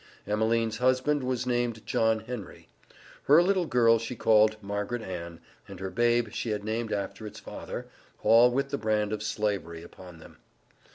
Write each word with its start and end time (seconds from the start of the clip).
Emeline's 0.25 0.79
husband 0.79 1.23
was 1.23 1.45
named 1.45 1.85
John 1.85 2.21
Henry; 2.21 2.67
her 3.25 3.39
little 3.43 3.67
girl 3.67 3.99
she 3.99 4.15
called 4.15 4.57
Margaret 4.59 5.03
Ann, 5.03 5.39
and 5.67 5.79
her 5.79 5.91
babe 5.91 6.29
she 6.31 6.49
had 6.49 6.63
named 6.63 6.91
after 6.91 7.27
its 7.27 7.39
father, 7.39 7.85
all 8.23 8.49
with 8.49 8.69
the 8.71 8.79
brand 8.79 9.13
of 9.13 9.21
Slavery 9.21 9.83
upon 9.83 10.17
them. 10.17 10.37